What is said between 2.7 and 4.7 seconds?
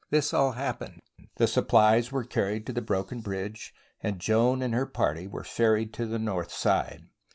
the broken bridge, and Joan